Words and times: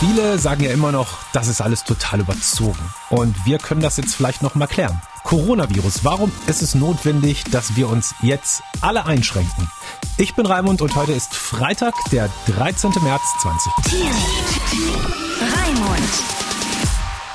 Viele 0.00 0.38
sagen 0.38 0.62
ja 0.62 0.70
immer 0.70 0.92
noch, 0.92 1.18
das 1.32 1.48
ist 1.48 1.60
alles 1.60 1.82
total 1.82 2.20
überzogen. 2.20 2.78
Und 3.10 3.34
wir 3.44 3.58
können 3.58 3.80
das 3.80 3.96
jetzt 3.96 4.14
vielleicht 4.14 4.42
noch 4.42 4.54
mal 4.54 4.68
klären. 4.68 5.02
Coronavirus, 5.24 6.04
warum 6.04 6.30
ist 6.46 6.62
es 6.62 6.76
notwendig, 6.76 7.42
dass 7.50 7.74
wir 7.74 7.88
uns 7.88 8.14
jetzt 8.22 8.62
alle 8.80 9.06
einschränken? 9.06 9.68
Ich 10.16 10.36
bin 10.36 10.46
Raimund 10.46 10.82
und 10.82 10.94
heute 10.94 11.10
ist 11.10 11.34
Freitag, 11.34 11.94
der 12.12 12.30
13. 12.46 12.92
März 13.02 13.22
20. 13.42 13.72
Raimund. 15.40 16.12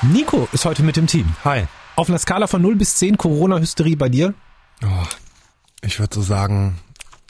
Nico 0.00 0.48
ist 0.52 0.64
heute 0.64 0.82
mit 0.82 0.96
dem 0.96 1.06
Team. 1.06 1.36
Hi. 1.44 1.66
Auf 1.96 2.08
einer 2.08 2.18
Skala 2.18 2.46
von 2.46 2.62
0 2.62 2.76
bis 2.76 2.96
10 2.96 3.18
Corona-Hysterie 3.18 3.96
bei 3.96 4.08
dir? 4.08 4.32
Oh, 4.82 5.06
ich 5.82 6.00
würde 6.00 6.14
so 6.14 6.22
sagen 6.22 6.78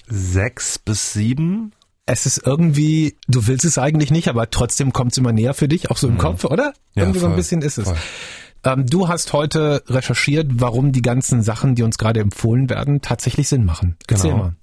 sechs 0.06 0.78
bis 0.78 1.12
sieben. 1.12 1.72
Es 2.06 2.26
ist 2.26 2.42
irgendwie, 2.44 3.16
du 3.28 3.46
willst 3.46 3.64
es 3.64 3.78
eigentlich 3.78 4.10
nicht, 4.10 4.28
aber 4.28 4.50
trotzdem 4.50 4.92
kommt 4.92 5.12
es 5.12 5.18
immer 5.18 5.32
näher 5.32 5.54
für 5.54 5.68
dich, 5.68 5.90
auch 5.90 5.96
so 5.96 6.06
im 6.06 6.18
Kopf, 6.18 6.44
oder? 6.44 6.74
Ja, 6.94 7.04
irgendwie 7.04 7.18
so 7.20 7.26
ein 7.26 7.30
voll, 7.32 7.36
bisschen 7.36 7.62
ist 7.62 7.78
es. 7.78 7.88
voll. 7.88 7.96
Ähm, 8.64 8.86
du 8.86 9.08
hast 9.08 9.32
heute 9.32 9.82
recherchiert, 9.88 10.48
warum 10.54 10.92
die 10.92 11.02
ganzen 11.02 11.42
Sachen, 11.42 11.74
die 11.74 11.82
uns 11.82 11.96
gerade 11.98 12.20
empfohlen 12.20 12.68
werden, 12.68 13.00
tatsächlich 13.00 13.48
Sinn 13.48 13.64
machen. 13.64 13.96
Erzähl 14.06 14.30
Genau. 14.32 14.42
mal. 14.42 14.56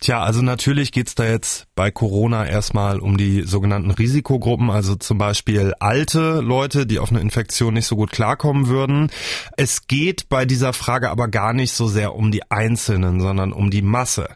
Tja, 0.00 0.22
also 0.22 0.42
natürlich 0.42 0.92
geht's 0.92 1.14
da 1.14 1.24
jetzt 1.24 1.66
bei 1.74 1.90
Corona 1.90 2.44
erstmal 2.46 2.98
um 2.98 3.16
die 3.16 3.42
sogenannten 3.42 3.90
Risikogruppen, 3.90 4.68
also 4.68 4.96
zum 4.96 5.16
Beispiel 5.16 5.72
alte 5.80 6.40
Leute, 6.40 6.84
die 6.86 6.98
auf 6.98 7.10
eine 7.10 7.20
Infektion 7.20 7.72
nicht 7.72 7.86
so 7.86 7.96
gut 7.96 8.10
klarkommen 8.10 8.66
würden. 8.66 9.10
Es 9.56 9.86
geht 9.86 10.28
bei 10.28 10.44
dieser 10.44 10.74
Frage 10.74 11.08
aber 11.10 11.28
gar 11.28 11.54
nicht 11.54 11.72
so 11.72 11.88
sehr 11.88 12.14
um 12.14 12.32
die 12.32 12.50
Einzelnen, 12.50 13.20
sondern 13.20 13.52
um 13.52 13.70
die 13.70 13.80
Masse. 13.80 14.28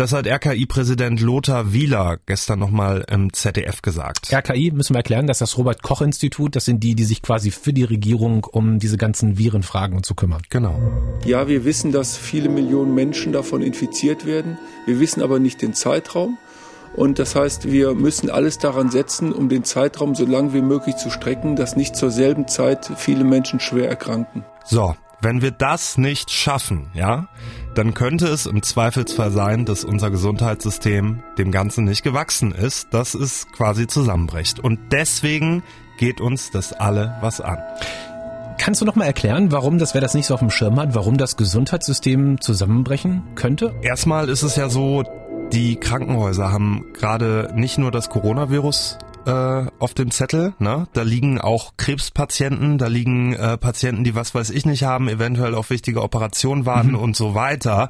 Das 0.00 0.14
hat 0.14 0.26
RKI-Präsident 0.26 1.20
Lothar 1.20 1.74
Wieler 1.74 2.16
gestern 2.24 2.58
nochmal 2.58 3.04
im 3.10 3.34
ZDF 3.34 3.82
gesagt. 3.82 4.32
RKI 4.32 4.70
müssen 4.70 4.94
wir 4.94 5.00
erklären, 5.00 5.26
das 5.26 5.36
ist 5.36 5.40
das 5.42 5.58
Robert-Koch-Institut. 5.58 6.56
Das 6.56 6.64
sind 6.64 6.82
die, 6.82 6.94
die 6.94 7.04
sich 7.04 7.20
quasi 7.20 7.50
für 7.50 7.74
die 7.74 7.84
Regierung 7.84 8.44
um 8.44 8.78
diese 8.78 8.96
ganzen 8.96 9.36
Virenfragen 9.36 10.02
zu 10.02 10.14
kümmern. 10.14 10.40
Genau. 10.48 10.80
Ja, 11.26 11.48
wir 11.48 11.66
wissen, 11.66 11.92
dass 11.92 12.16
viele 12.16 12.48
Millionen 12.48 12.94
Menschen 12.94 13.34
davon 13.34 13.60
infiziert 13.60 14.24
werden. 14.24 14.56
Wir 14.86 15.00
wissen 15.00 15.20
aber 15.20 15.38
nicht 15.38 15.60
den 15.60 15.74
Zeitraum. 15.74 16.38
Und 16.96 17.18
das 17.18 17.36
heißt, 17.36 17.70
wir 17.70 17.92
müssen 17.92 18.30
alles 18.30 18.56
daran 18.56 18.90
setzen, 18.90 19.34
um 19.34 19.50
den 19.50 19.64
Zeitraum 19.64 20.14
so 20.14 20.24
lang 20.24 20.54
wie 20.54 20.62
möglich 20.62 20.96
zu 20.96 21.10
strecken, 21.10 21.56
dass 21.56 21.76
nicht 21.76 21.94
zur 21.94 22.10
selben 22.10 22.48
Zeit 22.48 22.90
viele 22.96 23.24
Menschen 23.24 23.60
schwer 23.60 23.90
erkranken. 23.90 24.46
So, 24.64 24.94
wenn 25.20 25.42
wir 25.42 25.50
das 25.50 25.98
nicht 25.98 26.30
schaffen, 26.30 26.90
ja, 26.94 27.28
dann 27.74 27.94
könnte 27.94 28.26
es 28.26 28.46
im 28.46 28.62
Zweifelsfall 28.62 29.30
sein, 29.30 29.64
dass 29.64 29.84
unser 29.84 30.10
Gesundheitssystem 30.10 31.22
dem 31.38 31.50
Ganzen 31.50 31.84
nicht 31.84 32.02
gewachsen 32.02 32.52
ist, 32.52 32.92
dass 32.92 33.14
es 33.14 33.46
quasi 33.52 33.86
zusammenbricht. 33.86 34.58
Und 34.58 34.78
deswegen 34.92 35.62
geht 35.98 36.20
uns 36.20 36.50
das 36.50 36.72
alle 36.72 37.16
was 37.20 37.40
an. 37.40 37.58
Kannst 38.58 38.80
du 38.80 38.84
noch 38.84 38.96
mal 38.96 39.06
erklären, 39.06 39.52
warum 39.52 39.78
das, 39.78 39.94
wer 39.94 40.00
das 40.00 40.14
nicht 40.14 40.26
so 40.26 40.34
auf 40.34 40.40
dem 40.40 40.50
Schirm 40.50 40.78
hat, 40.78 40.94
warum 40.94 41.16
das 41.16 41.36
Gesundheitssystem 41.36 42.40
zusammenbrechen 42.40 43.22
könnte? 43.34 43.74
Erstmal 43.82 44.28
ist 44.28 44.42
es 44.42 44.56
ja 44.56 44.68
so, 44.68 45.04
die 45.52 45.76
Krankenhäuser 45.76 46.52
haben 46.52 46.86
gerade 46.92 47.50
nicht 47.54 47.78
nur 47.78 47.90
das 47.90 48.10
Coronavirus 48.10 48.98
äh, 49.26 49.66
auf 49.78 49.94
dem 49.94 50.10
Zettel, 50.10 50.54
ne? 50.58 50.86
Da 50.92 51.02
liegen 51.02 51.40
auch 51.40 51.72
Krebspatienten, 51.76 52.78
da 52.78 52.86
liegen 52.86 53.34
äh, 53.34 53.56
Patienten, 53.58 54.02
die 54.04 54.14
was 54.14 54.34
weiß 54.34 54.50
ich 54.50 54.64
nicht 54.66 54.82
haben, 54.82 55.08
eventuell 55.08 55.54
auf 55.54 55.70
wichtige 55.70 56.02
Operationen 56.02 56.66
warten 56.66 56.94
und 56.94 57.16
so 57.16 57.34
weiter. 57.34 57.88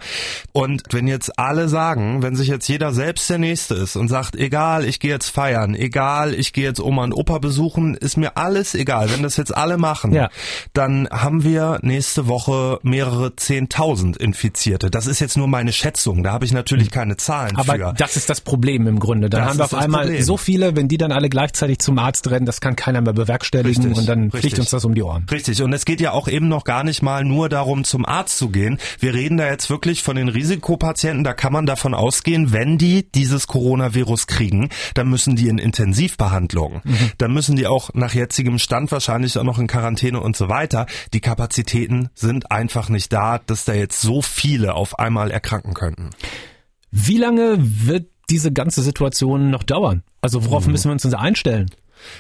Und 0.53 0.83
wenn 0.91 1.07
jetzt 1.07 1.39
alle 1.39 1.69
sagen, 1.69 2.23
wenn 2.23 2.35
sich 2.37 2.49
jetzt 2.49 2.69
jeder 2.69 2.93
selbst 2.93 3.31
der 3.31 3.39
Nächste 3.39 3.75
ist 3.75 3.97
und 3.97 4.09
sagt, 4.09 4.35
egal, 4.37 4.85
ich 4.85 4.99
gehe 5.01 5.11
jetzt 5.13 5.29
feiern, 5.29 5.75
egal, 5.75 6.35
ich 6.35 6.53
gehe 6.53 6.65
jetzt 6.65 6.81
Oma 6.81 7.05
und 7.05 7.13
Opa 7.13 7.39
besuchen, 7.39 7.95
ist 7.95 8.17
mir 8.17 8.37
alles 8.37 8.75
egal. 8.75 9.11
Wenn 9.13 9.23
das 9.23 9.37
jetzt 9.37 9.57
alle 9.57 9.79
machen, 9.79 10.13
Ja. 10.13 10.31
dann 10.73 11.09
haben 11.11 11.45
wir 11.45 11.79
nächste 11.83 12.27
Woche 12.29 12.81
mehrere 12.83 13.37
Zehntausend 13.37 14.17
Infizierte. 14.17 14.91
Das 14.91 15.07
ist 15.07 15.21
jetzt 15.21 15.37
nur 15.37 15.47
meine 15.49 15.73
Schätzung. 15.73 16.23
Da 16.23 16.33
habe 16.33 16.45
ich 16.45 16.53
natürlich 16.53 16.91
keine 16.91 17.17
Zahlen 17.17 17.57
Aber 17.57 17.75
für. 17.75 17.95
das 17.97 18.17
ist 18.17 18.29
das 18.29 18.41
Problem 18.41 18.87
im 18.87 18.99
Grunde. 18.99 19.31
Dann 19.31 19.43
Das 19.43 19.51
haben 19.51 19.59
wir 19.59 19.65
auf 19.65 19.75
einmal 19.75 20.05
Problem. 20.07 20.23
so 20.25 20.37
viele, 20.37 20.77
wenn 20.77 20.89
die 20.89 20.99
dann 20.99 21.13
alle 21.21 21.29
gleichzeitig 21.29 21.81
zum 21.81 21.99
Arzt 21.99 22.31
rennen, 22.31 22.47
das 22.47 22.63
kann 22.63 22.77
keiner 22.77 23.03
mehr 23.03 23.13
bewerkstelligen 23.13 23.85
Richtig, 23.85 23.99
und 23.99 24.09
dann 24.09 24.31
fliegt 24.31 24.59
uns 24.59 24.71
das 24.71 24.87
um 24.87 24.95
die 24.95 25.03
Ohren. 25.03 25.27
Richtig, 25.31 25.61
und 25.61 25.71
es 25.75 25.85
geht 25.85 26.01
ja 26.01 26.13
auch 26.13 26.29
eben 26.29 26.49
noch 26.49 26.65
gar 26.65 26.83
nicht 26.83 27.03
mal 27.03 27.25
nur 27.25 27.51
darum, 27.51 27.85
zum 27.85 28.07
Arzt 28.07 28.39
zu 28.39 28.49
gehen. 28.49 28.79
Wir 29.01 29.13
reden 29.13 29.37
da 29.37 29.47
jetzt 29.47 29.69
wirklich 29.69 30.03
von 30.03 30.17
den 30.17 30.31
Risikopatienten. 30.31 31.23
Da 31.23 31.35
kann 31.35 31.53
man 31.53 31.67
davon 31.67 31.93
ausgehen, 31.93 32.55
wenn 32.55 32.79
die 32.79 33.07
dieses 33.13 33.47
Coronavirus 33.47 34.29
kriegen, 34.29 34.71
dann 34.95 35.11
müssen 35.11 35.37
die 35.37 35.49
in 35.49 35.59
Intensivbehandlung. 35.59 36.81
Dann 37.19 37.35
müssen 37.35 37.55
die 37.55 37.67
auch 37.67 37.91
nach 37.93 38.15
jetzigem 38.15 38.59
Stand 38.59 38.91
wahrscheinlich 38.91 39.37
auch 39.37 39.45
noch 39.45 39.59
in 39.59 39.67
Quarantäne 39.67 40.21
und 40.21 40.37
so 40.37 40.49
weiter. 40.49 40.87
Die 41.13 41.21
Kapazitäten 41.21 42.09
sind 42.15 42.51
einfach 42.51 42.89
nicht 42.89 43.13
da, 43.13 43.39
dass 43.39 43.67
da 43.67 43.75
jetzt 43.75 44.01
so 44.01 44.23
viele 44.23 44.73
auf 44.73 44.99
einmal 44.99 45.31
erkranken 45.31 45.75
könnten. 45.75 46.11
Wie 46.91 47.19
lange 47.19 47.59
wird 47.59 48.07
diese 48.31 48.53
ganze 48.53 48.81
Situation 48.81 49.51
noch 49.51 49.65
dauern? 49.65 50.03
Also 50.21 50.45
worauf 50.45 50.67
Mhm. 50.67 50.73
müssen 50.73 50.89
wir 50.89 50.93
uns 50.93 51.03
denn 51.03 51.15
einstellen? 51.15 51.71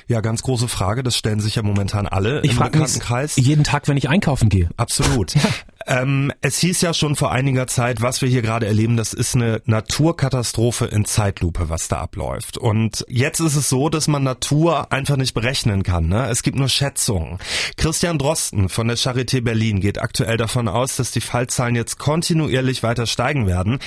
Ja, 0.08 0.20
ganz 0.20 0.42
große 0.42 0.68
Frage. 0.68 1.02
Das 1.02 1.16
stellen 1.16 1.40
sich 1.40 1.54
ja 1.54 1.62
momentan 1.62 2.06
alle 2.06 2.42
Ich 2.42 2.50
im 2.52 2.58
Bekanntenkreis. 2.58 3.36
jeden 3.36 3.64
Tag, 3.64 3.88
wenn 3.88 3.96
ich 3.96 4.10
einkaufen 4.10 4.48
gehe. 4.48 4.68
Absolut. 4.76 5.34
Ähm, 5.86 6.30
es 6.42 6.58
hieß 6.58 6.82
ja 6.82 6.92
schon 6.92 7.16
vor 7.16 7.32
einiger 7.32 7.66
Zeit, 7.66 8.02
was 8.02 8.20
wir 8.20 8.28
hier 8.28 8.42
gerade 8.42 8.66
erleben, 8.66 8.98
das 8.98 9.14
ist 9.14 9.34
eine 9.34 9.62
Naturkatastrophe 9.64 10.84
in 10.84 11.06
Zeitlupe, 11.06 11.70
was 11.70 11.88
da 11.88 11.96
abläuft. 12.00 12.58
Und 12.58 13.04
jetzt 13.08 13.40
ist 13.40 13.56
es 13.56 13.70
so, 13.70 13.88
dass 13.88 14.06
man 14.06 14.22
Natur 14.22 14.92
einfach 14.92 15.16
nicht 15.16 15.32
berechnen 15.32 15.82
kann. 15.82 16.06
Ne? 16.08 16.28
Es 16.28 16.42
gibt 16.42 16.58
nur 16.58 16.68
Schätzungen. 16.68 17.38
Christian 17.78 18.18
Drosten 18.18 18.68
von 18.68 18.88
der 18.88 18.98
Charité 18.98 19.40
Berlin 19.42 19.80
geht 19.80 20.00
aktuell 20.00 20.36
davon 20.36 20.68
aus, 20.68 20.96
dass 20.96 21.12
die 21.12 21.22
Fallzahlen 21.22 21.74
jetzt 21.74 21.98
kontinuierlich 21.98 22.82
weiter 22.82 23.06
steigen 23.06 23.46
werden. 23.46 23.78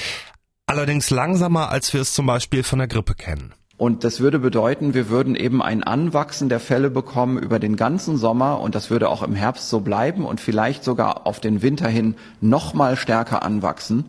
Allerdings 0.66 1.12
langsamer, 1.12 1.69
als 1.69 1.94
wir 1.94 2.02
es 2.02 2.13
zum 2.13 2.25
Beispiel 2.25 2.63
von 2.63 2.79
der 2.79 2.88
Grippe 2.88 3.13
kennen. 3.13 3.53
Und 3.83 4.05
das 4.05 4.21
würde 4.21 4.39
bedeuten, 4.39 4.94
wir 4.94 5.09
würden 5.09 5.35
eben 5.35 5.61
ein 5.61 5.83
Anwachsen 5.83 6.47
der 6.47 6.61
Fälle 6.61 6.89
bekommen 6.89 7.38
über 7.38 7.59
den 7.59 7.75
ganzen 7.75 8.16
Sommer. 8.16 8.61
Und 8.61 8.75
das 8.75 8.89
würde 8.89 9.09
auch 9.09 9.21
im 9.21 9.35
Herbst 9.35 9.67
so 9.69 9.81
bleiben 9.81 10.23
und 10.23 10.39
vielleicht 10.39 10.85
sogar 10.85 11.27
auf 11.27 11.41
den 11.41 11.61
Winter 11.61 11.89
hin 11.89 12.16
noch 12.39 12.73
mal 12.73 12.95
stärker 12.95 13.43
anwachsen. 13.43 14.05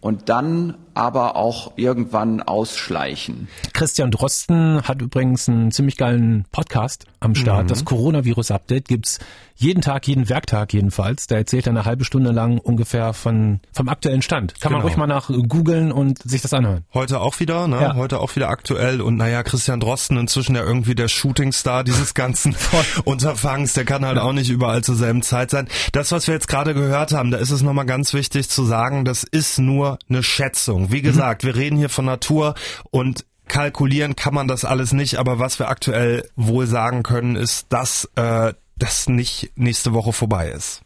Und 0.00 0.28
dann 0.28 0.74
aber 0.96 1.36
auch 1.36 1.72
irgendwann 1.76 2.40
ausschleichen. 2.42 3.48
Christian 3.72 4.10
Drosten 4.10 4.82
hat 4.82 5.00
übrigens 5.02 5.48
einen 5.48 5.70
ziemlich 5.70 5.96
geilen 5.96 6.44
Podcast 6.52 7.06
am 7.20 7.34
Start. 7.34 7.64
Mhm. 7.64 7.68
Das 7.68 7.84
Coronavirus-Update 7.84 8.88
gibt's 8.88 9.18
jeden 9.58 9.80
Tag, 9.80 10.06
jeden 10.06 10.28
Werktag 10.28 10.74
jedenfalls. 10.74 11.26
Da 11.28 11.36
erzählt 11.36 11.66
er 11.66 11.70
eine 11.70 11.86
halbe 11.86 12.04
Stunde 12.04 12.30
lang 12.30 12.58
ungefähr 12.58 13.14
von 13.14 13.60
vom 13.72 13.88
aktuellen 13.88 14.20
Stand. 14.20 14.60
Kann 14.60 14.70
man 14.72 14.80
Genau. 14.82 14.88
ruhig 14.88 14.98
mal 14.98 15.06
nach 15.06 15.30
googeln 15.48 15.92
und 15.92 16.18
sich 16.22 16.42
das 16.42 16.52
anhören. 16.52 16.84
Heute 16.92 17.20
auch 17.20 17.40
wieder, 17.40 17.66
ne? 17.66 17.80
Ja. 17.80 17.94
Heute 17.94 18.20
auch 18.20 18.36
wieder 18.36 18.50
aktuell. 18.50 19.00
Und 19.00 19.16
naja, 19.16 19.42
Christian 19.42 19.80
Drosten 19.80 20.18
inzwischen 20.18 20.54
ja 20.56 20.62
irgendwie 20.62 20.94
der 20.94 21.08
Shootingstar 21.08 21.84
dieses 21.84 22.12
ganzen 22.12 22.54
Unterfangs. 23.04 23.72
Der 23.72 23.84
kann 23.86 24.04
halt 24.04 24.18
auch 24.18 24.32
nicht 24.32 24.50
überall 24.50 24.82
zur 24.84 24.94
selben 24.94 25.22
Zeit 25.22 25.50
sein. 25.50 25.68
Das, 25.92 26.12
was 26.12 26.26
wir 26.26 26.34
jetzt 26.34 26.48
gerade 26.48 26.74
gehört 26.74 27.12
haben, 27.12 27.30
da 27.30 27.38
ist 27.38 27.50
es 27.50 27.62
nochmal 27.62 27.86
ganz 27.86 28.12
wichtig 28.12 28.48
zu 28.50 28.64
sagen, 28.64 29.04
das 29.06 29.24
ist 29.24 29.58
nur 29.58 29.98
eine 30.10 30.22
Schätzung. 30.22 30.85
Wie 30.92 31.02
gesagt, 31.02 31.44
wir 31.44 31.56
reden 31.56 31.76
hier 31.76 31.88
von 31.88 32.04
Natur 32.04 32.54
und 32.90 33.24
kalkulieren 33.48 34.16
kann 34.16 34.34
man 34.34 34.48
das 34.48 34.64
alles 34.64 34.92
nicht. 34.92 35.18
Aber 35.18 35.38
was 35.38 35.58
wir 35.58 35.68
aktuell 35.68 36.28
wohl 36.36 36.66
sagen 36.66 37.02
können, 37.02 37.36
ist, 37.36 37.66
dass 37.70 38.10
äh, 38.16 38.52
das 38.78 39.08
nicht 39.08 39.52
nächste 39.56 39.92
Woche 39.92 40.12
vorbei 40.12 40.50
ist. 40.50 40.82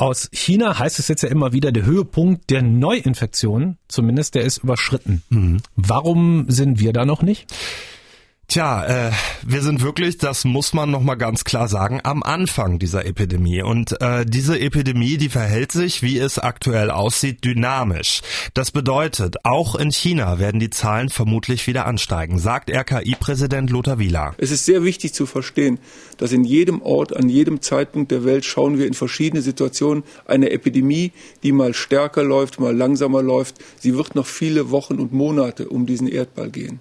Aus 0.00 0.28
China 0.32 0.78
heißt 0.78 1.00
es 1.00 1.08
jetzt 1.08 1.22
ja 1.22 1.28
immer 1.28 1.52
wieder, 1.52 1.72
der 1.72 1.84
Höhepunkt 1.84 2.50
der 2.50 2.62
Neuinfektion, 2.62 3.78
zumindest 3.88 4.36
der 4.36 4.42
ist 4.42 4.58
überschritten. 4.58 5.22
Mhm. 5.28 5.60
Warum 5.74 6.44
sind 6.48 6.78
wir 6.78 6.92
da 6.92 7.04
noch 7.04 7.22
nicht? 7.22 7.52
Tja, 8.50 9.08
äh, 9.08 9.12
wir 9.46 9.60
sind 9.60 9.82
wirklich, 9.82 10.16
das 10.16 10.46
muss 10.46 10.72
man 10.72 10.90
nochmal 10.90 11.18
ganz 11.18 11.44
klar 11.44 11.68
sagen, 11.68 12.00
am 12.02 12.22
Anfang 12.22 12.78
dieser 12.78 13.04
Epidemie. 13.04 13.60
Und 13.60 14.00
äh, 14.00 14.24
diese 14.24 14.58
Epidemie, 14.58 15.18
die 15.18 15.28
verhält 15.28 15.70
sich, 15.70 16.00
wie 16.00 16.18
es 16.18 16.38
aktuell 16.38 16.90
aussieht, 16.90 17.44
dynamisch. 17.44 18.22
Das 18.54 18.70
bedeutet, 18.70 19.36
auch 19.44 19.74
in 19.74 19.90
China 19.90 20.38
werden 20.38 20.60
die 20.60 20.70
Zahlen 20.70 21.10
vermutlich 21.10 21.66
wieder 21.66 21.84
ansteigen, 21.84 22.38
sagt 22.38 22.70
RKI-Präsident 22.70 23.68
Lothar 23.68 23.98
Wieler. 23.98 24.34
Es 24.38 24.50
ist 24.50 24.64
sehr 24.64 24.82
wichtig 24.82 25.12
zu 25.12 25.26
verstehen, 25.26 25.78
dass 26.16 26.32
in 26.32 26.44
jedem 26.44 26.80
Ort, 26.80 27.14
an 27.14 27.28
jedem 27.28 27.60
Zeitpunkt 27.60 28.10
der 28.10 28.24
Welt 28.24 28.46
schauen 28.46 28.78
wir 28.78 28.86
in 28.86 28.94
verschiedene 28.94 29.42
Situationen 29.42 30.04
eine 30.24 30.52
Epidemie, 30.52 31.12
die 31.42 31.52
mal 31.52 31.74
stärker 31.74 32.24
läuft, 32.24 32.60
mal 32.60 32.74
langsamer 32.74 33.22
läuft. 33.22 33.56
Sie 33.78 33.94
wird 33.94 34.14
noch 34.14 34.26
viele 34.26 34.70
Wochen 34.70 34.94
und 34.94 35.12
Monate 35.12 35.68
um 35.68 35.84
diesen 35.84 36.08
Erdball 36.08 36.48
gehen. 36.48 36.80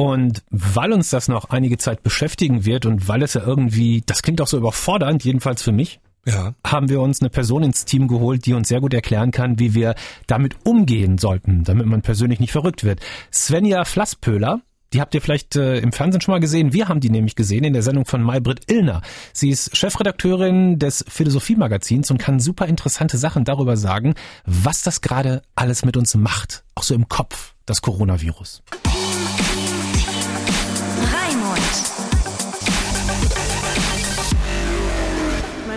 Und 0.00 0.42
weil 0.50 0.92
uns 0.92 1.10
das 1.10 1.28
noch 1.28 1.50
einige 1.50 1.76
Zeit 1.76 2.02
beschäftigen 2.02 2.64
wird 2.64 2.86
und 2.86 3.06
weil 3.06 3.22
es 3.22 3.34
ja 3.34 3.42
irgendwie, 3.44 4.02
das 4.06 4.22
klingt 4.22 4.40
auch 4.40 4.46
so 4.46 4.56
überfordernd, 4.56 5.24
jedenfalls 5.24 5.62
für 5.62 5.72
mich, 5.72 6.00
Ja. 6.26 6.54
haben 6.66 6.88
wir 6.88 7.00
uns 7.02 7.20
eine 7.20 7.28
Person 7.28 7.62
ins 7.62 7.84
Team 7.84 8.08
geholt, 8.08 8.46
die 8.46 8.54
uns 8.54 8.68
sehr 8.68 8.80
gut 8.80 8.94
erklären 8.94 9.30
kann, 9.30 9.58
wie 9.58 9.74
wir 9.74 9.94
damit 10.26 10.56
umgehen 10.64 11.18
sollten, 11.18 11.64
damit 11.64 11.86
man 11.86 12.00
persönlich 12.00 12.40
nicht 12.40 12.52
verrückt 12.52 12.82
wird. 12.82 13.00
Svenja 13.32 13.84
Flasspöhler 13.84 14.60
Die 14.92 15.00
habt 15.00 15.14
ihr 15.14 15.20
vielleicht 15.22 15.54
äh, 15.54 15.78
im 15.78 15.92
Fernsehen 15.92 16.20
schon 16.20 16.32
mal 16.32 16.40
gesehen. 16.40 16.72
Wir 16.72 16.88
haben 16.88 16.98
die 16.98 17.10
nämlich 17.10 17.36
gesehen 17.36 17.62
in 17.62 17.74
der 17.74 17.82
Sendung 17.82 18.06
von 18.06 18.22
Maybrit 18.24 18.72
Illner. 18.72 19.02
Sie 19.32 19.48
ist 19.50 19.76
Chefredakteurin 19.76 20.80
des 20.80 21.04
Philosophie-Magazins 21.08 22.10
und 22.10 22.18
kann 22.18 22.40
super 22.40 22.66
interessante 22.66 23.16
Sachen 23.16 23.44
darüber 23.44 23.76
sagen, 23.76 24.14
was 24.46 24.82
das 24.82 25.00
gerade 25.00 25.42
alles 25.54 25.84
mit 25.84 25.96
uns 25.96 26.16
macht. 26.16 26.64
Auch 26.74 26.82
so 26.82 26.94
im 26.96 27.08
Kopf, 27.08 27.54
das 27.66 27.82
Coronavirus. 27.82 28.62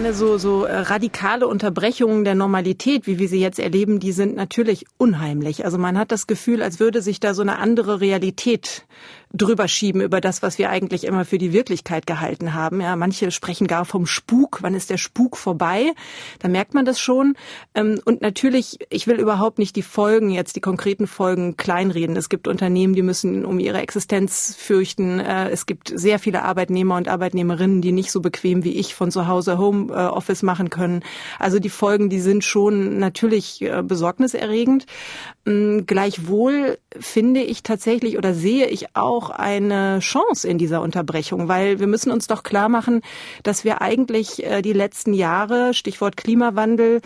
Meine, 0.04 0.16
so, 0.16 0.38
so 0.38 0.66
äh, 0.66 0.80
radikale 0.80 1.48
Unterbrechungen 1.48 2.26
der 2.26 2.36
Normalität, 2.36 3.08
wie 3.08 3.20
wir 3.20 3.30
sie 3.30 3.40
jetzt 3.40 3.58
erleben, 3.58 4.02
die 4.02 4.12
sind 4.12 4.36
natürlich 4.36 4.86
unheimlich. 4.98 5.64
Also 5.64 5.78
man 5.78 5.98
hat 5.98 6.12
das 6.12 6.28
Gefühl, 6.28 6.62
als 6.62 6.82
würde 6.82 7.02
sich 7.02 7.22
da 7.22 7.34
so 7.34 7.42
eine 7.42 7.58
andere 7.58 8.02
Realität 8.02 8.86
drüber 9.34 9.68
schieben 9.68 10.02
über 10.02 10.22
das, 10.22 10.44
was 10.44 10.60
wir 10.60 10.70
eigentlich 10.70 11.06
immer 11.06 11.26
für 11.26 11.40
die 11.40 11.54
Wirklichkeit 11.54 12.06
gehalten 12.06 12.54
haben. 12.54 12.82
Ja, 12.82 12.96
manche 12.96 13.32
sprechen 13.32 13.66
gar 13.66 13.84
vom 13.84 14.06
Spuk. 14.06 14.60
Wann 14.62 14.76
ist 14.76 14.92
der 14.92 14.98
Spuk 14.98 15.38
vorbei? 15.38 15.92
Da 16.40 16.48
merkt 16.48 16.76
man 16.76 16.86
das 16.86 17.00
schon. 17.00 17.36
Ähm, 17.74 18.00
und 18.06 18.22
natürlich, 18.22 18.80
ich 18.92 19.08
will 19.08 19.20
überhaupt 19.20 19.58
nicht 19.58 19.76
die 19.76 19.82
Folgen 19.82 20.30
jetzt, 20.30 20.56
die 20.56 20.62
konkreten 20.62 21.08
Folgen 21.08 21.58
kleinreden. 21.58 22.16
Es 22.16 22.30
gibt 22.30 22.48
Unternehmen, 22.48 22.94
die 22.94 23.02
müssen 23.02 23.44
um 23.44 23.60
ihre 23.60 23.82
Existenz 23.82 24.56
fürchten. 24.56 25.20
Äh, 25.20 25.50
es 25.50 25.66
gibt 25.66 25.92
sehr 25.94 26.20
viele 26.20 26.44
Arbeitnehmer 26.44 26.96
und 26.96 27.08
Arbeitnehmerinnen, 27.08 27.82
die 27.82 27.92
nicht 27.92 28.12
so 28.12 28.22
bequem 28.22 28.64
wie 28.64 28.78
ich 28.78 28.94
von 28.94 29.10
zu 29.10 29.28
Hause 29.28 29.58
Homeoffice 29.58 30.44
machen 30.44 30.70
können. 30.70 31.04
Also 31.40 31.58
die 31.58 31.70
Folgen, 31.70 32.10
die 32.10 32.20
sind 32.20 32.44
schon 32.44 33.00
natürlich 33.00 33.64
äh, 33.64 33.82
besorgniserregend. 33.82 34.86
Ähm, 35.46 35.86
gleichwohl 35.86 36.78
finde 36.98 37.42
ich 37.42 37.64
tatsächlich 37.64 38.18
oder 38.18 38.34
sehe 38.34 38.68
ich 38.68 38.96
auch 38.96 39.30
eine 39.30 40.00
Chance 40.00 40.48
in 40.48 40.58
dieser 40.58 40.82
Unterbrechung, 40.82 41.48
weil 41.48 41.80
wir 41.80 41.88
müssen 41.88 42.12
uns 42.12 42.28
doch 42.28 42.44
klar 42.44 42.70
machen, 42.70 43.02
dass 43.44 43.64
wir 43.66 43.82
eigentlich 43.82 44.46
äh, 44.46 44.62
die 44.62 44.74
letzten 44.74 45.14
Jahre, 45.14 45.74
Stichwort 45.74 46.16
Klimawandel, 46.16 47.02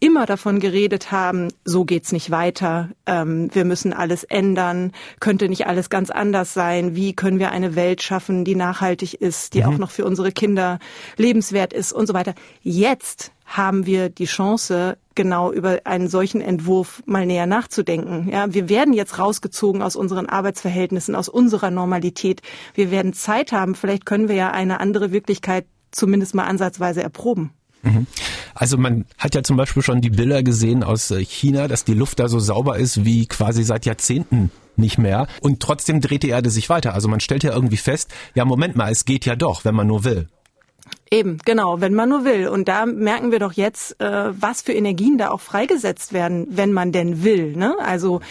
immer 0.00 0.26
davon 0.26 0.58
geredet 0.58 1.12
haben, 1.12 1.48
so 1.64 1.84
geht's 1.84 2.12
nicht 2.12 2.30
weiter, 2.30 2.90
ähm, 3.06 3.50
wir 3.52 3.64
müssen 3.64 3.92
alles 3.92 4.24
ändern, 4.24 4.92
könnte 5.20 5.48
nicht 5.48 5.66
alles 5.66 5.90
ganz 5.90 6.10
anders 6.10 6.54
sein, 6.54 6.96
wie 6.96 7.14
können 7.14 7.38
wir 7.38 7.50
eine 7.50 7.76
Welt 7.76 8.02
schaffen, 8.02 8.44
die 8.44 8.54
nachhaltig 8.54 9.14
ist, 9.14 9.54
die 9.54 9.62
mhm. 9.62 9.68
auch 9.68 9.78
noch 9.78 9.90
für 9.90 10.04
unsere 10.04 10.32
Kinder 10.32 10.78
lebenswert 11.16 11.72
ist 11.72 11.92
und 11.92 12.06
so 12.06 12.14
weiter. 12.14 12.34
Jetzt 12.62 13.32
haben 13.56 13.86
wir 13.86 14.08
die 14.08 14.24
Chance, 14.24 14.96
genau 15.14 15.52
über 15.52 15.80
einen 15.84 16.08
solchen 16.08 16.40
Entwurf 16.40 17.02
mal 17.06 17.26
näher 17.26 17.46
nachzudenken. 17.46 18.28
Ja, 18.30 18.52
wir 18.52 18.68
werden 18.68 18.94
jetzt 18.94 19.18
rausgezogen 19.18 19.82
aus 19.82 19.94
unseren 19.94 20.26
Arbeitsverhältnissen, 20.26 21.14
aus 21.14 21.28
unserer 21.28 21.70
Normalität. 21.70 22.40
Wir 22.74 22.90
werden 22.90 23.12
Zeit 23.12 23.52
haben. 23.52 23.74
Vielleicht 23.74 24.06
können 24.06 24.28
wir 24.28 24.36
ja 24.36 24.50
eine 24.50 24.80
andere 24.80 25.12
Wirklichkeit 25.12 25.66
zumindest 25.90 26.34
mal 26.34 26.46
ansatzweise 26.46 27.02
erproben. 27.02 27.50
Mhm. 27.82 28.06
Also 28.54 28.78
man 28.78 29.04
hat 29.18 29.34
ja 29.34 29.42
zum 29.42 29.56
Beispiel 29.56 29.82
schon 29.82 30.00
die 30.00 30.10
Bilder 30.10 30.42
gesehen 30.42 30.82
aus 30.82 31.10
äh, 31.10 31.24
China, 31.24 31.68
dass 31.68 31.84
die 31.84 31.94
Luft 31.94 32.20
da 32.20 32.28
so 32.28 32.38
sauber 32.38 32.78
ist 32.78 33.04
wie 33.04 33.26
quasi 33.26 33.64
seit 33.64 33.86
Jahrzehnten 33.86 34.50
nicht 34.76 34.98
mehr. 34.98 35.26
Und 35.40 35.60
trotzdem 35.60 36.00
dreht 36.00 36.22
die 36.22 36.30
Erde 36.30 36.48
sich 36.48 36.70
weiter. 36.70 36.94
Also 36.94 37.08
man 37.08 37.20
stellt 37.20 37.44
ja 37.44 37.52
irgendwie 37.52 37.76
fest, 37.76 38.10
ja 38.34 38.44
Moment 38.44 38.76
mal, 38.76 38.90
es 38.90 39.04
geht 39.04 39.26
ja 39.26 39.36
doch, 39.36 39.64
wenn 39.64 39.74
man 39.74 39.86
nur 39.86 40.04
will. 40.04 40.28
Eben, 41.12 41.36
genau, 41.44 41.82
wenn 41.82 41.92
man 41.92 42.08
nur 42.08 42.24
will. 42.24 42.48
Und 42.48 42.68
da 42.68 42.86
merken 42.86 43.32
wir 43.32 43.38
doch 43.38 43.52
jetzt, 43.52 44.00
äh, 44.00 44.30
was 44.32 44.62
für 44.62 44.72
Energien 44.72 45.18
da 45.18 45.30
auch 45.30 45.42
freigesetzt 45.42 46.14
werden, 46.14 46.46
wenn 46.48 46.72
man 46.72 46.90
denn 46.90 47.22
will. 47.22 47.54
Ne? 47.54 47.76
Also 47.80 48.22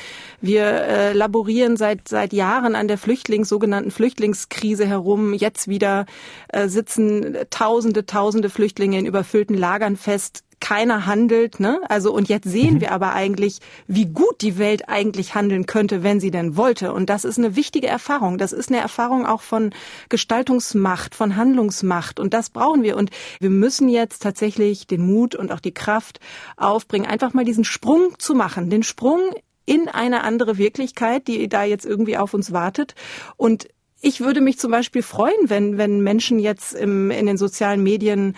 wir 0.42 0.63
äh, 0.63 1.13
laborieren 1.13 1.78
seit 1.78 2.07
seit 2.07 2.33
Jahren 2.33 2.74
an 2.74 2.88
der 2.88 2.98
Flüchtlings 2.98 3.50
sogenannten 3.50 3.92
Flüchtlingskrise 3.92 4.88
herum. 4.88 5.36
Jetzt 5.36 5.68
wieder 5.68 6.07
äh, 6.48 6.68
sitzen 6.68 7.38
Tausende, 7.51 8.07
Tausende 8.07 8.50
Flüchtlinge 8.50 8.98
in 8.98 9.06
überfüllten 9.06 9.56
Lagern 9.56 9.95
fest 9.95 10.44
keiner 10.62 11.06
handelt, 11.06 11.60
ne? 11.60 11.81
Also 11.90 12.13
und 12.13 12.30
jetzt 12.30 12.48
sehen 12.48 12.75
mhm. 12.75 12.81
wir 12.81 12.92
aber 12.94 13.13
eigentlich, 13.13 13.60
wie 13.88 14.06
gut 14.06 14.42
die 14.42 14.58
Welt 14.58 14.88
eigentlich 14.88 15.36
handeln 15.36 15.66
könnte, 15.66 16.04
wenn 16.04 16.22
sie 16.22 16.31
denn 16.31 16.56
wollte. 16.56 16.94
Und 16.94 17.10
das 17.10 17.25
ist 17.25 17.38
eine 17.38 17.58
wichtige 17.58 17.88
Erfahrung. 17.88 18.38
Das 18.38 18.54
ist 18.54 18.69
eine 18.69 18.80
Erfahrung 18.80 19.25
auch 19.25 19.42
von 19.42 19.72
Gestaltungsmacht, 20.08 21.16
von 21.16 21.36
Handlungsmacht. 21.36 22.19
Und 22.19 22.34
das 22.34 22.50
brauchen 22.50 22.84
wir. 22.84 22.96
Und 22.96 23.10
wir 23.42 23.50
müssen 23.50 23.90
jetzt 23.90 24.22
tatsächlich 24.22 24.88
den 24.88 25.06
Mut 25.06 25.36
und 25.36 25.52
auch 25.52 25.60
die 25.60 25.74
Kraft 25.74 26.22
aufbringen, 26.56 27.08
einfach 27.08 27.34
mal 27.34 27.44
diesen 27.44 27.66
Sprung 27.66 28.13
zu 28.18 28.34
machen, 28.34 28.69
den 28.69 28.84
Sprung 28.84 29.19
in 29.66 29.88
eine 29.88 30.24
andere 30.24 30.58
Wirklichkeit, 30.58 31.28
die 31.28 31.50
da 31.50 31.63
jetzt 31.63 31.86
irgendwie 31.86 32.18
auf 32.18 32.34
uns 32.34 32.52
wartet. 32.52 32.96
Und 33.36 33.68
ich 34.02 34.19
würde 34.19 34.42
mich 34.42 34.58
zum 34.58 34.72
Beispiel 34.72 35.04
freuen, 35.04 35.50
wenn, 35.50 35.78
wenn 35.78 36.02
Menschen 36.02 36.40
jetzt 36.40 36.74
im, 36.74 37.12
in 37.12 37.25
den 37.25 37.38
sozialen 37.38 37.84
Medien 37.84 38.36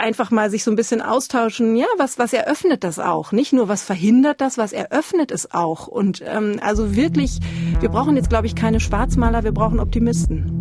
einfach 0.00 0.30
mal 0.30 0.50
sich 0.50 0.64
so 0.64 0.70
ein 0.70 0.76
bisschen 0.76 1.02
austauschen. 1.02 1.76
Ja, 1.76 1.86
was, 1.98 2.18
was 2.18 2.32
eröffnet 2.32 2.84
das 2.84 2.98
auch? 2.98 3.32
Nicht 3.32 3.52
nur, 3.52 3.68
was 3.68 3.82
verhindert 3.82 4.40
das, 4.40 4.58
was 4.58 4.72
eröffnet 4.72 5.30
es 5.30 5.52
auch? 5.52 5.86
Und 5.86 6.22
ähm, 6.26 6.58
also 6.62 6.96
wirklich, 6.96 7.38
wir 7.80 7.88
brauchen 7.88 8.16
jetzt, 8.16 8.30
glaube 8.30 8.46
ich, 8.46 8.54
keine 8.54 8.80
Schwarzmaler, 8.80 9.44
wir 9.44 9.52
brauchen 9.52 9.80
Optimisten. 9.80 10.59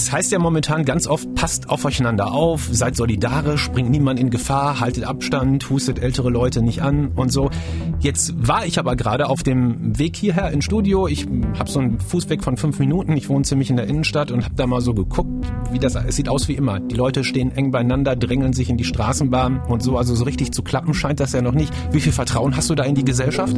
Es 0.00 0.12
heißt 0.12 0.30
ja 0.30 0.38
momentan 0.38 0.84
ganz 0.84 1.08
oft, 1.08 1.34
passt 1.34 1.70
aufeinander 1.70 2.30
auf, 2.30 2.68
seid 2.70 2.94
solidarisch, 2.94 3.68
bringt 3.72 3.90
niemand 3.90 4.20
in 4.20 4.30
Gefahr, 4.30 4.78
haltet 4.78 5.02
Abstand, 5.02 5.68
hustet 5.70 5.98
ältere 5.98 6.30
Leute 6.30 6.62
nicht 6.62 6.82
an 6.82 7.08
und 7.16 7.32
so. 7.32 7.50
Jetzt 7.98 8.32
war 8.36 8.64
ich 8.64 8.78
aber 8.78 8.94
gerade 8.94 9.28
auf 9.28 9.42
dem 9.42 9.98
Weg 9.98 10.14
hierher 10.14 10.52
ins 10.52 10.66
Studio. 10.66 11.08
Ich 11.08 11.26
habe 11.58 11.68
so 11.68 11.80
einen 11.80 11.98
Fußweg 11.98 12.44
von 12.44 12.56
fünf 12.56 12.78
Minuten. 12.78 13.16
Ich 13.16 13.28
wohne 13.28 13.42
ziemlich 13.42 13.70
in 13.70 13.76
der 13.76 13.88
Innenstadt 13.88 14.30
und 14.30 14.44
habe 14.44 14.54
da 14.54 14.68
mal 14.68 14.82
so 14.82 14.94
geguckt, 14.94 15.52
wie 15.72 15.80
das. 15.80 15.96
Es 15.96 16.14
sieht 16.14 16.28
aus 16.28 16.46
wie 16.46 16.54
immer. 16.54 16.78
Die 16.78 16.94
Leute 16.94 17.24
stehen 17.24 17.50
eng 17.50 17.72
beieinander, 17.72 18.14
drängeln 18.14 18.52
sich 18.52 18.70
in 18.70 18.76
die 18.76 18.84
Straßenbahn 18.84 19.64
und 19.66 19.82
so. 19.82 19.98
Also 19.98 20.14
so 20.14 20.22
richtig 20.22 20.52
zu 20.52 20.62
klappen 20.62 20.94
scheint 20.94 21.18
das 21.18 21.32
ja 21.32 21.42
noch 21.42 21.54
nicht. 21.54 21.74
Wie 21.90 22.00
viel 22.00 22.12
Vertrauen 22.12 22.54
hast 22.54 22.70
du 22.70 22.76
da 22.76 22.84
in 22.84 22.94
die 22.94 23.04
Gesellschaft? 23.04 23.56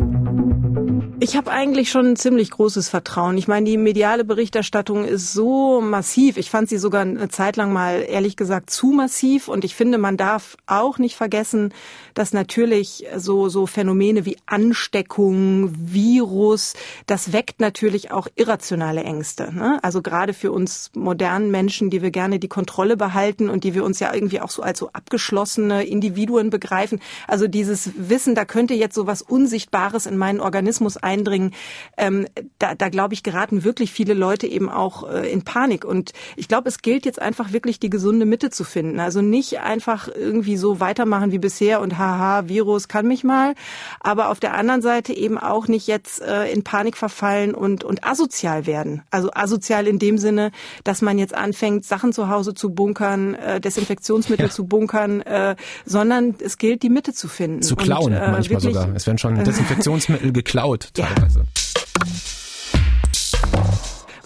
Ich 1.23 1.37
habe 1.37 1.51
eigentlich 1.51 1.91
schon 1.91 2.07
ein 2.07 2.17
ziemlich 2.17 2.51
großes 2.51 2.89
Vertrauen. 2.89 3.37
Ich 3.37 3.47
meine, 3.47 3.67
die 3.67 3.77
mediale 3.77 4.25
Berichterstattung 4.25 5.05
ist 5.05 5.35
so 5.35 5.83
massiv. 5.83 6.30
Ich 6.37 6.51
fand 6.51 6.69
sie 6.69 6.79
sogar 6.79 7.03
eine 7.03 7.29
Zeit 7.29 7.57
lang 7.57 7.73
mal 7.73 8.05
ehrlich 8.09 8.37
gesagt 8.37 8.71
zu 8.71 8.89
massiv. 8.89 9.49
Und 9.49 9.65
ich 9.65 9.75
finde, 9.75 9.99
man 9.99 10.17
darf 10.17 10.57
auch 10.67 10.99
nicht 10.99 11.17
vergessen, 11.17 11.73
dass 12.15 12.33
natürlich 12.33 13.07
so, 13.17 13.49
so 13.49 13.67
Phänomene 13.67 14.25
wie 14.25 14.37
Ansteckung, 14.47 15.73
Virus, 15.77 16.75
das 17.07 17.33
weckt 17.33 17.61
natürlich 17.61 18.11
auch 18.11 18.29
irrationale 18.35 19.03
Ängste. 19.03 19.55
Ne? 19.55 19.79
Also 19.83 20.03
gerade 20.03 20.35
für 20.35 20.53
uns 20.53 20.91
modernen 20.95 21.51
Menschen, 21.51 21.91
die 21.91 22.03
wir 22.03 22.11
gerne 22.11 22.39
die 22.39 22.49
Kontrolle 22.49 22.97
behalten 22.97 23.49
und 23.49 23.65
die 23.65 23.75
wir 23.75 23.85
uns 23.85 24.01
ja 24.01 24.13
irgendwie 24.13 24.41
auch 24.41 24.51
so 24.51 24.63
als 24.63 24.79
so 24.79 24.91
abgeschlossene 24.93 25.85
Individuen 25.85 26.51
begreifen. 26.51 27.01
Also 27.27 27.47
dieses 27.47 27.91
Wissen, 27.97 28.35
da 28.35 28.45
könnte 28.45 28.75
jetzt 28.75 28.95
so 28.95 29.07
was 29.07 29.23
Unsichtbares 29.23 30.07
in 30.07 30.17
meinen 30.17 30.41
Organismus 30.41 30.97
eindringen, 30.97 31.53
ähm, 31.97 32.27
da, 32.59 32.75
da 32.75 32.89
glaube 32.89 33.15
ich, 33.15 33.23
geraten 33.23 33.65
wirklich 33.65 33.93
viele 33.93 34.15
Leute 34.15 34.47
eben 34.47 34.69
auch 34.69 35.09
äh, 35.09 35.31
in 35.31 35.43
Panik. 35.43 35.85
Und 35.85 36.13
ich 36.37 36.49
glaube, 36.49 36.69
es 36.69 36.83
gilt 36.83 37.05
jetzt 37.05 37.21
einfach 37.21 37.53
wirklich 37.53 37.81
die 37.81 37.91
gesunde 37.91 38.27
Mitte 38.27 38.51
zu 38.51 38.65
finden. 38.65 39.01
Also 39.01 39.23
nicht 39.23 39.61
einfach 39.61 40.09
irgendwie 40.09 40.57
so 40.57 40.81
weitermachen 40.81 41.33
wie 41.33 41.39
bisher 41.39 41.81
und 41.81 41.99
haha, 41.99 42.49
Virus 42.49 42.89
kann 42.89 43.07
mich 43.07 43.25
mal, 43.25 43.55
aber 44.01 44.31
auf 44.31 44.41
der 44.41 44.55
anderen 44.55 44.83
Seite 44.83 45.13
eben 45.13 45.39
auch 45.39 45.69
nicht 45.69 45.87
jetzt 45.87 46.21
äh, 46.23 46.51
in 46.51 46.65
Panik 46.65 46.97
verfallen 46.97 47.55
und, 47.55 47.85
und 47.85 48.05
asozial 48.05 48.67
werden. 48.67 49.03
Also 49.11 49.31
asozial 49.33 49.87
in 49.87 49.99
dem 49.99 50.19
Sinne, 50.19 50.51
dass 50.85 51.03
man 51.03 51.19
jetzt 51.19 51.35
anfängt, 51.35 51.85
Sachen 51.85 52.13
zu 52.13 52.29
Hause 52.29 52.55
zu 52.55 52.71
bunkern, 52.71 53.35
äh, 53.35 53.61
Desinfektionsmittel 53.61 54.47
ja. 54.47 54.53
zu 54.53 54.67
bunkern, 54.67 55.21
äh, 55.23 55.57
sondern 55.85 56.35
es 56.39 56.59
gilt, 56.59 56.83
die 56.83 56.91
Mitte 56.91 57.13
zu 57.13 57.29
finden. 57.29 57.63
Zu 57.63 57.77
klauen 57.77 58.13
und, 58.13 58.21
äh, 58.21 58.31
manchmal 58.31 58.61
sogar. 58.61 58.89
Es 58.95 59.07
werden 59.07 59.19
schon 59.19 59.43
Desinfektionsmittel 59.45 60.33
geklaut 60.33 60.91
teilweise. 60.95 61.41
Ja. 61.41 62.30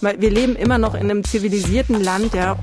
Wir 0.05 0.31
leben 0.31 0.55
immer 0.55 0.77
noch 0.77 0.95
in 0.95 1.11
einem 1.11 1.25
zivilisierten 1.25 2.03
Land, 2.03 2.35
ja. 2.35 2.59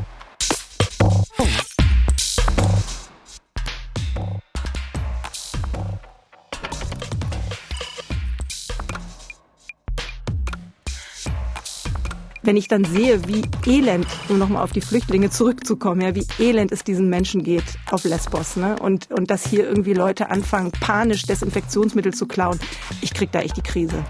wenn 12.44 12.58
ich 12.58 12.68
dann 12.68 12.84
sehe, 12.84 13.28
wie 13.30 13.44
elend, 13.66 14.06
um 14.28 14.38
nochmal 14.38 14.62
auf 14.62 14.74
die 14.74 14.82
Flüchtlinge 14.82 15.30
zurückzukommen, 15.30 16.02
ja, 16.02 16.16
wie 16.16 16.28
elend 16.38 16.74
es 16.74 16.84
diesen 16.84 17.08
Menschen 17.08 17.44
geht 17.44 17.64
auf 17.90 18.04
Lesbos, 18.04 18.58
ne? 18.58 18.76
Und, 18.78 19.10
und 19.10 19.32
dass 19.32 19.48
hier 19.48 19.66
irgendwie 19.70 19.94
Leute 19.94 20.30
anfangen, 20.30 20.72
panisch 20.72 21.22
Desinfektionsmittel 21.24 22.14
zu 22.14 22.26
klauen, 22.26 22.60
ich 23.00 23.14
krieg 23.14 23.32
da 23.32 23.40
echt 23.40 23.56
die 23.56 23.62
Krise. 23.62 24.04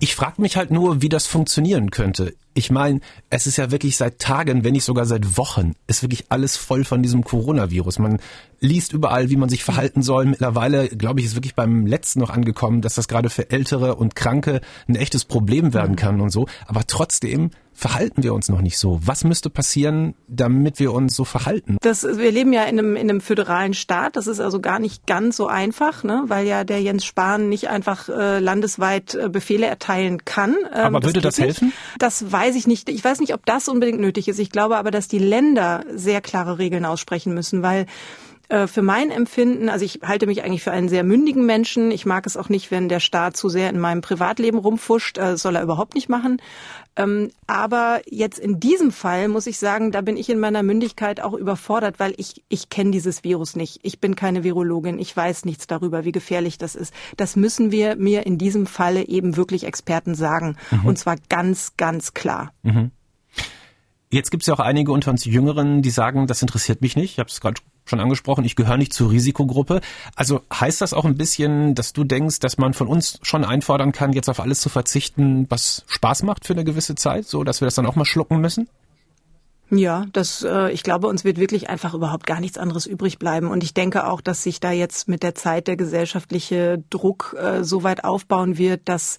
Ich 0.00 0.14
frage 0.14 0.40
mich 0.40 0.56
halt 0.56 0.70
nur, 0.70 1.02
wie 1.02 1.08
das 1.08 1.26
funktionieren 1.26 1.90
könnte. 1.90 2.34
Ich 2.54 2.70
meine, 2.70 3.00
es 3.30 3.46
ist 3.46 3.56
ja 3.56 3.70
wirklich 3.70 3.96
seit 3.96 4.18
Tagen, 4.18 4.64
wenn 4.64 4.72
nicht 4.72 4.84
sogar 4.84 5.06
seit 5.06 5.36
Wochen, 5.36 5.74
ist 5.86 6.02
wirklich 6.02 6.26
alles 6.28 6.56
voll 6.56 6.84
von 6.84 7.02
diesem 7.02 7.24
Coronavirus. 7.24 7.98
Man 7.98 8.18
liest 8.60 8.92
überall, 8.92 9.28
wie 9.30 9.36
man 9.36 9.48
sich 9.48 9.64
verhalten 9.64 10.02
soll. 10.02 10.24
Mittlerweile, 10.24 10.88
glaube 10.88 11.20
ich, 11.20 11.26
ist 11.26 11.34
wirklich 11.34 11.54
beim 11.54 11.86
letzten 11.86 12.20
noch 12.20 12.30
angekommen, 12.30 12.80
dass 12.80 12.94
das 12.94 13.08
gerade 13.08 13.28
für 13.28 13.50
Ältere 13.50 13.96
und 13.96 14.14
Kranke 14.14 14.60
ein 14.88 14.94
echtes 14.94 15.24
Problem 15.24 15.74
werden 15.74 15.96
kann 15.96 16.20
und 16.20 16.30
so. 16.30 16.46
Aber 16.66 16.86
trotzdem 16.86 17.50
verhalten 17.74 18.22
wir 18.22 18.34
uns 18.34 18.48
noch 18.48 18.60
nicht 18.60 18.78
so. 18.78 19.00
Was 19.02 19.24
müsste 19.24 19.50
passieren, 19.50 20.14
damit 20.28 20.78
wir 20.78 20.92
uns 20.92 21.16
so 21.16 21.24
verhalten? 21.24 21.78
Das, 21.80 22.04
wir 22.04 22.30
leben 22.30 22.52
ja 22.52 22.64
in 22.64 22.78
einem, 22.78 22.96
in 22.96 23.10
einem 23.10 23.20
föderalen 23.20 23.74
Staat. 23.74 24.16
Das 24.16 24.26
ist 24.26 24.40
also 24.40 24.60
gar 24.60 24.78
nicht 24.78 25.06
ganz 25.06 25.36
so 25.36 25.46
einfach, 25.46 26.04
ne? 26.04 26.24
weil 26.26 26.46
ja 26.46 26.64
der 26.64 26.80
Jens 26.82 27.04
Spahn 27.04 27.48
nicht 27.48 27.68
einfach 27.68 28.08
äh, 28.08 28.38
landesweit 28.38 29.14
äh, 29.14 29.28
Befehle 29.28 29.66
erteilen 29.66 30.24
kann. 30.24 30.54
Ähm, 30.72 30.94
aber 30.94 31.02
würde 31.02 31.20
das, 31.20 31.36
das 31.36 31.44
helfen? 31.44 31.72
Das 31.98 32.30
weiß 32.30 32.41
ich 32.50 32.66
nicht. 32.66 32.88
Ich 32.88 33.04
weiß 33.04 33.20
nicht, 33.20 33.34
ob 33.34 33.46
das 33.46 33.68
unbedingt 33.68 34.00
nötig 34.00 34.28
ist. 34.28 34.38
Ich 34.38 34.50
glaube 34.50 34.76
aber, 34.76 34.90
dass 34.90 35.08
die 35.08 35.18
Länder 35.18 35.84
sehr 35.92 36.20
klare 36.20 36.58
Regeln 36.58 36.84
aussprechen 36.84 37.34
müssen, 37.34 37.62
weil 37.62 37.86
äh, 38.48 38.66
für 38.66 38.82
mein 38.82 39.10
Empfinden, 39.10 39.68
also 39.68 39.84
ich 39.84 40.00
halte 40.04 40.26
mich 40.26 40.44
eigentlich 40.44 40.62
für 40.62 40.72
einen 40.72 40.88
sehr 40.88 41.04
mündigen 41.04 41.46
Menschen. 41.46 41.90
Ich 41.90 42.04
mag 42.04 42.26
es 42.26 42.36
auch 42.36 42.48
nicht, 42.48 42.70
wenn 42.70 42.88
der 42.88 43.00
Staat 43.00 43.36
zu 43.36 43.48
sehr 43.48 43.70
in 43.70 43.78
meinem 43.78 44.02
Privatleben 44.02 44.58
rumfuscht. 44.58 45.16
Das 45.16 45.42
soll 45.42 45.56
er 45.56 45.62
überhaupt 45.62 45.94
nicht 45.94 46.08
machen. 46.08 46.40
Ähm, 46.96 47.30
aber 47.46 48.02
jetzt 48.06 48.38
in 48.38 48.60
diesem 48.60 48.92
Fall 48.92 49.28
muss 49.28 49.46
ich 49.46 49.58
sagen, 49.58 49.92
da 49.92 50.02
bin 50.02 50.16
ich 50.16 50.28
in 50.28 50.38
meiner 50.38 50.62
Mündigkeit 50.62 51.20
auch 51.20 51.32
überfordert, 51.32 51.98
weil 51.98 52.12
ich, 52.18 52.42
ich 52.48 52.68
kenne 52.68 52.90
dieses 52.90 53.24
Virus 53.24 53.56
nicht. 53.56 53.80
Ich 53.82 53.98
bin 53.98 54.14
keine 54.14 54.44
Virologin. 54.44 54.98
Ich 54.98 55.16
weiß 55.16 55.44
nichts 55.46 55.66
darüber, 55.66 56.04
wie 56.04 56.12
gefährlich 56.12 56.58
das 56.58 56.74
ist. 56.74 56.92
Das 57.16 57.34
müssen 57.36 57.70
wir 57.70 57.96
mir 57.96 58.26
in 58.26 58.36
diesem 58.36 58.66
Falle 58.66 59.08
eben 59.08 59.36
wirklich 59.36 59.64
Experten 59.64 60.14
sagen. 60.14 60.56
Mhm. 60.70 60.84
Und 60.86 60.98
zwar 60.98 61.16
ganz, 61.28 61.76
ganz 61.76 62.12
klar. 62.12 62.52
Mhm. 62.62 62.90
Jetzt 64.10 64.30
gibt 64.30 64.42
es 64.42 64.46
ja 64.46 64.54
auch 64.54 64.60
einige 64.60 64.92
unter 64.92 65.10
uns 65.10 65.24
Jüngeren, 65.24 65.80
die 65.80 65.90
sagen, 65.90 66.26
das 66.26 66.42
interessiert 66.42 66.82
mich 66.82 66.96
nicht. 66.96 67.12
Ich 67.12 67.18
habe 67.18 67.30
es 67.30 67.40
gerade 67.40 67.62
schon 67.84 68.00
angesprochen, 68.00 68.44
ich 68.44 68.56
gehöre 68.56 68.76
nicht 68.76 68.92
zur 68.92 69.10
Risikogruppe. 69.10 69.80
Also 70.16 70.42
heißt 70.52 70.80
das 70.80 70.94
auch 70.94 71.04
ein 71.04 71.16
bisschen, 71.16 71.74
dass 71.74 71.92
du 71.92 72.04
denkst, 72.04 72.40
dass 72.40 72.58
man 72.58 72.74
von 72.74 72.88
uns 72.88 73.18
schon 73.22 73.44
einfordern 73.44 73.92
kann, 73.92 74.12
jetzt 74.12 74.28
auf 74.28 74.40
alles 74.40 74.60
zu 74.60 74.68
verzichten, 74.68 75.46
was 75.48 75.84
Spaß 75.86 76.22
macht 76.22 76.46
für 76.46 76.52
eine 76.52 76.64
gewisse 76.64 76.94
Zeit, 76.94 77.26
so 77.26 77.44
dass 77.44 77.60
wir 77.60 77.66
das 77.66 77.74
dann 77.74 77.86
auch 77.86 77.96
mal 77.96 78.04
schlucken 78.04 78.40
müssen? 78.40 78.68
Ja, 79.74 80.04
das, 80.12 80.42
äh, 80.42 80.70
ich 80.70 80.82
glaube, 80.82 81.06
uns 81.06 81.24
wird 81.24 81.38
wirklich 81.38 81.70
einfach 81.70 81.94
überhaupt 81.94 82.26
gar 82.26 82.40
nichts 82.40 82.58
anderes 82.58 82.84
übrig 82.84 83.18
bleiben. 83.18 83.48
Und 83.48 83.64
ich 83.64 83.72
denke 83.72 84.06
auch, 84.06 84.20
dass 84.20 84.42
sich 84.42 84.60
da 84.60 84.70
jetzt 84.70 85.08
mit 85.08 85.22
der 85.22 85.34
Zeit 85.34 85.66
der 85.66 85.78
gesellschaftliche 85.78 86.84
Druck 86.90 87.34
äh, 87.40 87.64
so 87.64 87.82
weit 87.82 88.04
aufbauen 88.04 88.58
wird, 88.58 88.82
dass 88.84 89.16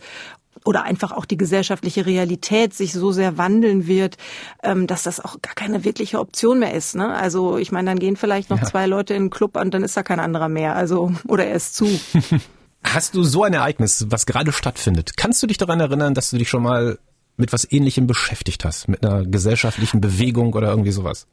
oder 0.65 0.83
einfach 0.83 1.11
auch 1.11 1.25
die 1.25 1.37
gesellschaftliche 1.37 2.05
Realität 2.05 2.73
sich 2.73 2.93
so 2.93 3.11
sehr 3.11 3.37
wandeln 3.37 3.87
wird, 3.87 4.17
ähm, 4.61 4.87
dass 4.87 5.03
das 5.03 5.19
auch 5.19 5.41
gar 5.41 5.55
keine 5.55 5.83
wirkliche 5.83 6.19
Option 6.19 6.59
mehr 6.59 6.73
ist. 6.73 6.95
Ne? 6.95 7.13
Also 7.13 7.57
ich 7.57 7.71
meine, 7.71 7.89
dann 7.91 7.99
gehen 7.99 8.15
vielleicht 8.15 8.49
noch 8.49 8.59
ja. 8.59 8.65
zwei 8.65 8.85
Leute 8.85 9.13
in 9.13 9.23
den 9.23 9.29
Club 9.29 9.57
und 9.57 9.73
dann 9.73 9.83
ist 9.83 9.97
da 9.97 10.03
kein 10.03 10.19
anderer 10.19 10.49
mehr. 10.49 10.75
Also 10.75 11.11
oder 11.27 11.45
er 11.45 11.55
ist 11.55 11.75
zu. 11.75 11.87
Hast 12.83 13.15
du 13.15 13.23
so 13.23 13.43
ein 13.43 13.53
Ereignis, 13.53 14.05
was 14.09 14.25
gerade 14.25 14.51
stattfindet? 14.51 15.15
Kannst 15.15 15.41
du 15.41 15.47
dich 15.47 15.57
daran 15.57 15.79
erinnern, 15.79 16.13
dass 16.13 16.31
du 16.31 16.37
dich 16.37 16.49
schon 16.49 16.63
mal 16.63 16.99
mit 17.37 17.51
was 17.51 17.69
Ähnlichem 17.71 18.07
beschäftigt 18.07 18.63
hast, 18.63 18.87
mit 18.87 19.05
einer 19.05 19.25
gesellschaftlichen 19.25 20.01
Bewegung 20.01 20.53
oder 20.53 20.69
irgendwie 20.69 20.91
sowas? 20.91 21.27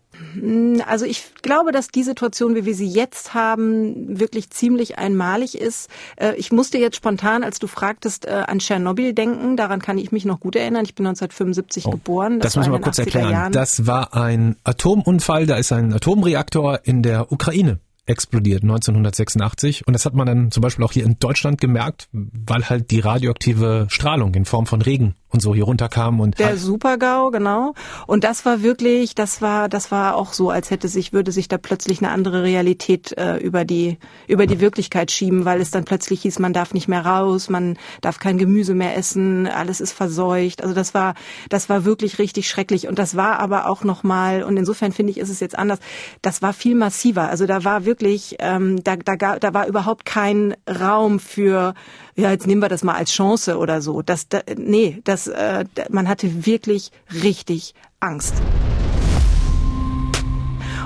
Also 0.87 1.05
ich 1.05 1.25
glaube, 1.43 1.73
dass 1.73 1.89
die 1.89 2.03
Situation, 2.03 2.55
wie 2.55 2.65
wir 2.65 2.75
sie 2.75 2.89
jetzt 2.89 3.35
haben, 3.35 4.19
wirklich 4.19 4.51
ziemlich 4.51 4.99
einmalig 4.99 5.59
ist. 5.59 5.89
Äh, 6.17 6.35
ich 6.37 6.53
musste 6.53 6.79
jetzt 6.79 6.97
spontan, 6.97 7.43
als 7.43 7.59
du 7.59 7.67
fragtest, 7.67 8.27
äh, 8.27 8.31
an 8.47 8.59
Tschernobyl 8.59 9.13
denken. 9.13 9.57
Daran 9.57 9.81
kann 9.81 9.99
ich 9.99 10.13
mich 10.13 10.25
noch 10.25 10.41
gut 10.41 10.57
erinnern. 10.57 10.85
Ich 10.85 10.95
bin 10.95 11.07
1975 11.07 11.87
oh, 11.87 11.91
geboren. 11.91 12.41
Das, 12.41 12.53
das 12.53 12.57
müssen 12.57 12.73
wir 12.73 12.79
mal 12.79 12.85
kurz 12.85 12.99
erklären. 12.99 13.31
Jahren. 13.31 13.53
Das 13.53 13.87
war 13.87 14.15
ein 14.15 14.57
Atomunfall. 14.65 15.47
Da 15.47 15.57
ist 15.57 15.73
ein 15.73 15.93
Atomreaktor 15.93 16.81
in 16.85 17.03
der 17.03 17.33
Ukraine 17.33 17.81
explodiert 18.07 18.63
1986 18.63 19.87
und 19.87 19.93
das 19.93 20.05
hat 20.05 20.15
man 20.15 20.27
dann 20.27 20.51
zum 20.51 20.63
Beispiel 20.63 20.85
auch 20.85 20.91
hier 20.91 21.05
in 21.05 21.21
Deutschland 21.21 21.61
gemerkt, 21.61 22.09
weil 22.13 22.69
halt 22.69 22.91
die 22.91 22.99
radioaktive 22.99 23.87
Strahlung 23.89 24.35
in 24.35 24.47
Form 24.47 24.67
von 24.67 24.83
Regen 24.83 25.15
und 25.31 25.41
so 25.41 25.55
hier 25.55 25.65
runterkam 25.65 26.21
und 26.21 26.39
der 26.39 26.57
Supergau 26.57 27.31
genau. 27.31 27.75
Und 28.07 28.25
das 28.25 28.45
war 28.45 28.63
wirklich 28.63 29.15
das 29.15 29.41
war 29.41 29.69
das 29.69 29.91
war 29.91 30.17
auch 30.17 30.33
so 30.33 30.51
als 30.51 30.71
hätte 30.71 30.89
sich 30.89 31.13
würde 31.13 31.33
sich 31.33 31.49
da 31.49 31.59
plötzlich 31.59 32.01
eine 32.01 32.11
andere 32.11 32.43
Realität 32.43 33.17
äh, 33.17 33.37
über 33.37 33.65
die 33.65 33.99
über 34.27 34.47
die 34.47 34.61
Wirklichkeit 34.61 35.11
schieben 35.11 35.45
weil 35.45 35.61
es 35.61 35.71
dann 35.71 35.85
plötzlich 35.85 36.23
hieß 36.23 36.39
man 36.39 36.53
darf 36.53 36.75
nicht 36.75 36.89
mehr 36.89 37.05
raus 37.05 37.49
man 37.49 37.79
darf 38.01 38.19
kein 38.19 38.39
Gemüse 38.39 38.75
mehr 38.75 38.97
essen 38.97 39.47
alles 39.47 39.81
ist 39.81 39.93
verseucht. 39.93 40.63
Also 40.63 40.75
das 40.75 40.95
war 40.95 41.15
das 41.49 41.69
war 41.69 41.85
wirklich 41.85 42.19
richtig 42.19 42.49
schrecklich. 42.49 42.89
Und 42.89 42.99
das 42.99 43.17
war 43.17 43.39
aber 43.39 43.69
auch 43.69 43.85
noch 43.85 44.03
mal 44.03 44.43
und 44.43 44.57
insofern 44.57 44.93
finde 44.93 45.13
ich 45.13 45.19
ist 45.19 45.31
es 45.31 45.41
jetzt 45.41 45.59
anders 45.59 45.79
das 46.23 46.43
war 46.43 46.53
viel 46.53 46.75
massiver. 46.75 47.29
Also 47.29 47.47
da 47.47 47.65
war 47.65 47.85
wirklich 47.85 48.37
ähm, 48.41 48.83
da 48.83 48.97
da 48.97 49.39
da 49.39 49.55
war 49.55 49.67
überhaupt 49.67 50.05
kein 50.05 50.55
Raum 50.69 51.21
für 51.21 51.75
ja, 52.21 52.31
jetzt 52.31 52.47
nehmen 52.47 52.61
wir 52.61 52.69
das 52.69 52.85
mal 52.85 52.95
als 52.95 53.13
Chance 53.13 53.57
oder 53.57 53.81
so. 53.81 54.03
Das, 54.03 54.29
da, 54.29 54.41
nee, 54.57 55.01
das, 55.05 55.20
äh, 55.29 55.65
man 55.91 56.09
hatte 56.09 56.47
wirklich 56.47 56.91
richtig 57.23 57.75
Angst. 58.01 58.35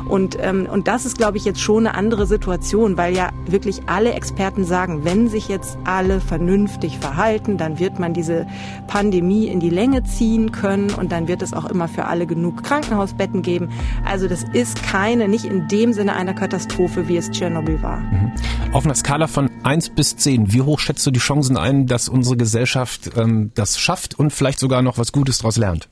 Und, 0.09 0.37
ähm, 0.41 0.67
und 0.71 0.89
das 0.89 1.07
ist, 1.07 1.17
glaube 1.17 1.39
ich, 1.39 1.45
jetzt 1.45 1.61
schon 1.61 1.87
eine 1.87 1.97
andere 1.97 2.27
Situation, 2.27 2.97
weil 2.97 3.17
ja 3.17 3.31
wirklich 3.47 3.83
alle 3.87 4.13
Experten 4.13 4.65
sagen, 4.65 5.05
wenn 5.05 5.29
sich 5.29 5.49
jetzt 5.49 5.79
alle 5.85 6.21
vernünftig 6.21 6.99
verhalten, 6.99 7.57
dann 7.57 7.79
wird 7.79 7.99
man 7.99 8.13
diese 8.13 8.47
Pandemie 8.87 9.47
in 9.47 9.61
die 9.61 9.71
Länge 9.71 10.03
ziehen 10.05 10.53
können 10.53 10.91
und 10.91 11.13
dann 11.13 11.29
wird 11.29 11.43
es 11.43 11.53
auch 11.53 11.65
immer 11.67 11.89
für 11.89 12.05
alle 12.05 12.27
genug 12.27 12.63
Krankenhausbetten 12.63 13.43
geben. 13.43 13.71
Also 14.05 14.29
das 14.29 14.45
ist 14.53 14.83
keine, 14.83 15.29
nicht 15.29 15.45
in 15.45 15.69
dem 15.69 15.93
Sinne 15.93 16.15
einer 16.15 16.35
Katastrophe, 16.35 17.09
wie 17.09 17.17
es 17.17 17.31
Tschernobyl 17.31 17.83
war. 17.83 17.99
Mhm. 17.99 18.33
Auf 18.73 18.85
einer 18.85 18.95
Skala 18.95 19.27
von 19.27 19.51
eins 19.63 19.89
bis 19.89 20.17
zehn, 20.17 20.53
wie 20.53 20.63
hoch 20.63 20.81
schätzt 20.81 21.07
du 21.07 21.11
die 21.11 21.21
Chancen 21.21 21.57
ein, 21.57 21.87
dass 21.87 22.09
unsere 22.09 22.37
Gesellschaft 22.37 23.13
ähm, 23.17 23.53
das 23.55 23.79
schafft 23.79 24.19
und 24.19 24.33
vielleicht 24.33 24.59
sogar 24.59 24.83
noch 24.83 24.99
was 24.99 25.13
Gutes 25.13 25.39
daraus 25.39 25.57
lernt? 25.57 25.89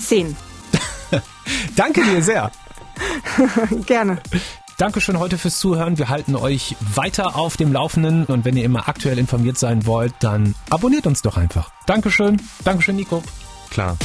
Zehn. 0.00 0.36
Danke 1.76 2.02
dir 2.02 2.22
sehr. 2.22 2.50
Gerne. 3.86 4.18
Dankeschön 4.78 5.18
heute 5.18 5.36
fürs 5.36 5.58
Zuhören. 5.58 5.98
Wir 5.98 6.08
halten 6.08 6.34
euch 6.34 6.74
weiter 6.80 7.36
auf 7.36 7.56
dem 7.58 7.72
Laufenden 7.72 8.24
und 8.24 8.44
wenn 8.44 8.56
ihr 8.56 8.64
immer 8.64 8.88
aktuell 8.88 9.18
informiert 9.18 9.58
sein 9.58 9.84
wollt, 9.84 10.14
dann 10.20 10.54
abonniert 10.70 11.06
uns 11.06 11.20
doch 11.20 11.36
einfach. 11.36 11.70
Dankeschön. 11.86 12.40
Dankeschön, 12.64 12.96
Nico. 12.96 13.22
Klar. 13.70 13.98